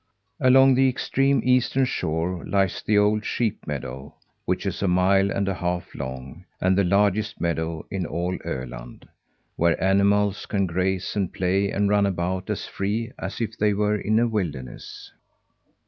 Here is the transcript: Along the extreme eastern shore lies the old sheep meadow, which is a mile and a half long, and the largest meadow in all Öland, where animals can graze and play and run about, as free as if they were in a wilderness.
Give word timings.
Along 0.39 0.73
the 0.73 0.89
extreme 0.89 1.41
eastern 1.45 1.85
shore 1.85 2.43
lies 2.47 2.81
the 2.81 2.97
old 2.97 3.23
sheep 3.23 3.67
meadow, 3.67 4.15
which 4.45 4.65
is 4.65 4.81
a 4.81 4.87
mile 4.87 5.29
and 5.29 5.47
a 5.47 5.53
half 5.53 5.93
long, 5.93 6.45
and 6.59 6.75
the 6.75 6.83
largest 6.83 7.39
meadow 7.39 7.85
in 7.91 8.07
all 8.07 8.35
Öland, 8.39 9.03
where 9.57 9.79
animals 9.79 10.47
can 10.47 10.65
graze 10.65 11.15
and 11.15 11.31
play 11.31 11.69
and 11.69 11.87
run 11.87 12.07
about, 12.07 12.49
as 12.49 12.65
free 12.65 13.11
as 13.19 13.39
if 13.39 13.55
they 13.59 13.75
were 13.75 13.95
in 13.97 14.17
a 14.19 14.27
wilderness. 14.27 15.11